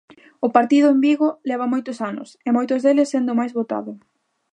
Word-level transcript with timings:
O 0.45 0.47
partido 0.57 0.87
en 0.93 0.99
Vigo 1.05 1.29
leva 1.49 1.71
moitos 1.73 1.97
anos, 2.09 2.29
e 2.47 2.49
moitos 2.57 2.79
deles 2.85 3.11
sendo 3.13 3.29
o 3.31 3.39
máis 3.39 3.55
votado. 3.59 3.91